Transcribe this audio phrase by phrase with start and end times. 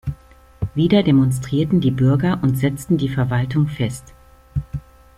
[0.73, 4.15] Wieder demonstrierten die Bürger und setzten die Verwaltung fest.